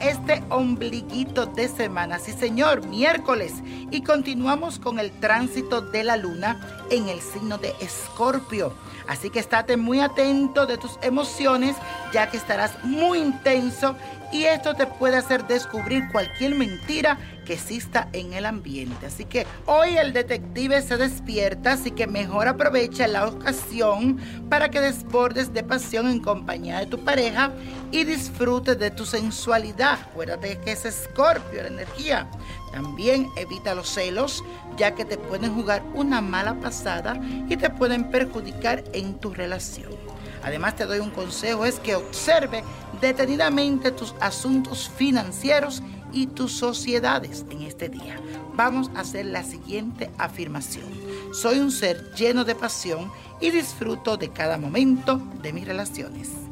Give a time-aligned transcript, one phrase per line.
[0.00, 2.18] este ombliguito de semana.
[2.18, 3.54] Sí, señor, miércoles.
[3.90, 6.60] Y continuamos con el tránsito de la luna
[6.90, 8.74] en el signo de Escorpio.
[9.08, 11.76] Así que estate muy atento de tus emociones,
[12.12, 13.96] ya que estarás muy intenso
[14.30, 19.06] y esto te puede hacer descubrir cualquier mentira que exista en el ambiente.
[19.06, 24.18] Así que hoy el detective se despierta, así que mejor aprovecha la ocasión
[24.50, 27.52] para que desbordes de pasión en compañía de tu pareja
[27.90, 29.98] y disfrutes de tu sensualidad.
[30.10, 32.28] Acuérdate que es escorpio la energía.
[32.72, 34.44] También evita los celos,
[34.76, 39.90] ya que te pueden jugar una mala pasada y te pueden perjudicar en tu relación.
[40.42, 42.62] Además te doy un consejo, es que observe
[43.00, 45.82] detenidamente tus asuntos financieros
[46.12, 48.20] y tus sociedades en este día.
[48.54, 50.86] Vamos a hacer la siguiente afirmación.
[51.32, 56.47] Soy un ser lleno de pasión y disfruto de cada momento de mis relaciones.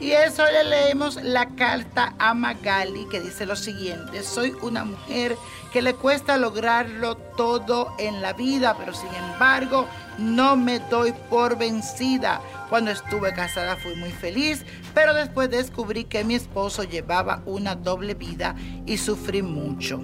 [0.00, 5.36] Y eso le leemos la carta a Magali que dice lo siguiente, soy una mujer
[5.72, 11.58] que le cuesta lograrlo todo en la vida, pero sin embargo no me doy por
[11.58, 12.40] vencida.
[12.68, 18.14] Cuando estuve casada fui muy feliz, pero después descubrí que mi esposo llevaba una doble
[18.14, 18.54] vida
[18.86, 20.00] y sufrí mucho.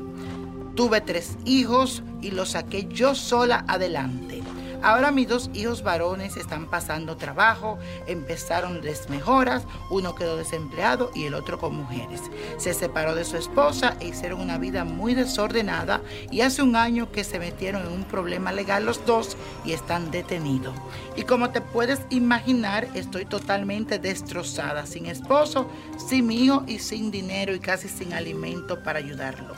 [0.74, 4.43] Tuve tres hijos y los saqué yo sola adelante.
[4.84, 11.32] Ahora mis dos hijos varones están pasando trabajo, empezaron desmejoras, uno quedó desempleado y el
[11.32, 12.20] otro con mujeres.
[12.58, 17.10] Se separó de su esposa e hicieron una vida muy desordenada y hace un año
[17.10, 20.74] que se metieron en un problema legal los dos y están detenidos.
[21.16, 27.10] Y como te puedes imaginar, estoy totalmente destrozada, sin esposo, sin mi hijo y sin
[27.10, 29.54] dinero y casi sin alimento para ayudarlo.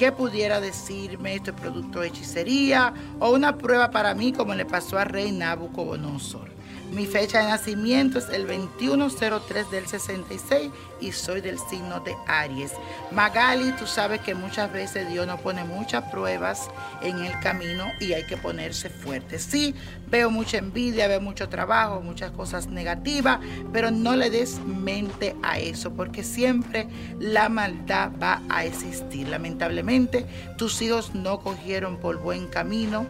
[0.00, 4.98] ¿Qué pudiera decirme este producto de hechicería o una prueba para mí como le pasó
[4.98, 6.60] a rey Nabucodonosor?
[6.92, 10.70] Mi fecha de nacimiento es el 2103 del 66
[11.00, 12.72] y soy del signo de Aries.
[13.12, 16.68] Magali, tú sabes que muchas veces Dios nos pone muchas pruebas
[17.00, 19.38] en el camino y hay que ponerse fuerte.
[19.38, 19.72] Sí,
[20.08, 23.38] veo mucha envidia, veo mucho trabajo, muchas cosas negativas,
[23.72, 26.88] pero no le des mente a eso porque siempre
[27.20, 29.28] la maldad va a existir.
[29.28, 30.26] Lamentablemente,
[30.58, 33.06] tus hijos no cogieron por buen camino.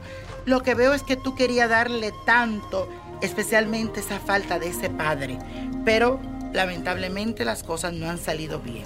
[0.46, 2.88] Lo que veo es que tú querías darle tanto
[3.20, 5.38] especialmente esa falta de ese padre.
[5.84, 6.20] Pero
[6.52, 8.84] lamentablemente las cosas no han salido bien.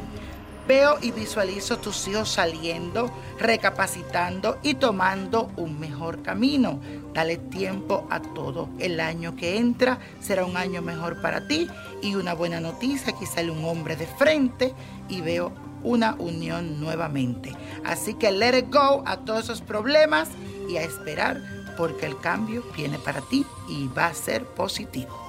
[0.67, 6.81] Veo y visualizo tus hijos saliendo, recapacitando y tomando un mejor camino.
[7.13, 8.71] Dale tiempo a todo.
[8.79, 11.69] El año que entra será un año mejor para ti
[12.01, 13.13] y una buena noticia.
[13.13, 14.73] Aquí sale un hombre de frente
[15.11, 17.53] y veo una unión nuevamente.
[17.85, 20.31] Así que let it go a todos esos problemas
[20.69, 21.41] y a esperar
[21.77, 25.21] porque el cambio viene para ti y va a ser positivo.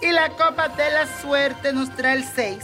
[0.00, 2.58] Y la copa de la suerte nos trae el 6,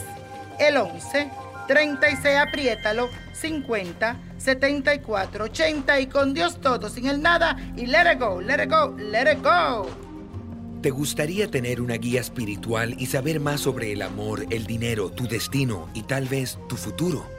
[0.59, 1.31] el 11,
[1.67, 8.19] 36, apriétalo, 50, 74, 80 y con Dios todo, sin el nada y let it
[8.19, 9.87] go, let it go, let it go.
[10.81, 15.27] ¿Te gustaría tener una guía espiritual y saber más sobre el amor, el dinero, tu
[15.27, 17.38] destino y tal vez tu futuro?